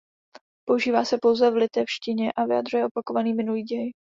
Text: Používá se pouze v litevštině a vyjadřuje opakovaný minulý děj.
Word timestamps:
Používá 0.67 1.05
se 1.05 1.17
pouze 1.21 1.51
v 1.51 1.55
litevštině 1.55 2.31
a 2.31 2.45
vyjadřuje 2.45 2.85
opakovaný 2.85 3.33
minulý 3.33 3.63
děj. 3.63 3.91